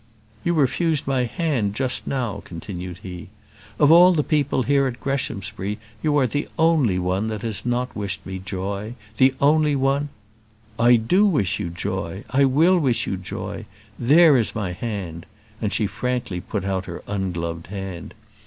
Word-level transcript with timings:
"You 0.43 0.55
refused 0.55 1.05
my 1.05 1.25
hand 1.25 1.75
just 1.75 2.07
now," 2.07 2.41
continued 2.43 3.01
he. 3.03 3.29
"Of 3.77 3.91
all 3.91 4.13
the 4.13 4.23
people 4.23 4.63
here 4.63 4.87
at 4.87 4.99
Greshamsbury, 4.99 5.77
you 6.01 6.17
are 6.17 6.25
the 6.25 6.49
only 6.57 6.97
one 6.97 7.27
that 7.27 7.43
has 7.43 7.67
not 7.67 7.95
wished 7.95 8.25
me 8.25 8.39
joy; 8.39 8.95
the 9.17 9.35
only 9.39 9.75
one" 9.75 10.09
"I 10.89 10.95
do 10.95 11.27
wish 11.27 11.59
you 11.59 11.69
joy; 11.69 12.23
I 12.31 12.45
will 12.45 12.79
wish 12.79 13.05
you 13.05 13.15
joy; 13.15 13.67
there 13.99 14.37
is 14.37 14.55
my 14.55 14.71
hand," 14.71 15.27
and 15.61 15.71
she 15.71 15.85
frankly 15.85 16.41
put 16.41 16.65
out 16.65 16.85
her 16.87 17.03
ungloved 17.05 17.67
hand. 17.67 18.15